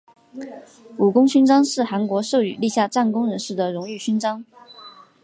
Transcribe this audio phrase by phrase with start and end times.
[0.97, 4.43] 武功勋章是韩国授予立下战功人士的荣誉勋章。